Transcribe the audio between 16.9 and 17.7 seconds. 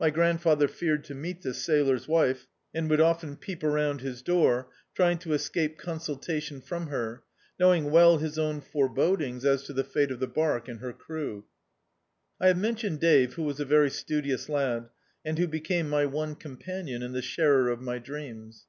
and the sharer